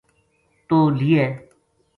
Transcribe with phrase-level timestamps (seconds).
[0.67, 1.23] توہ لیے